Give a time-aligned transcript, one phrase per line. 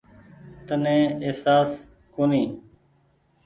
[0.67, 0.97] تني
[1.29, 1.69] اهساس
[2.15, 2.51] ڪونيٚ۔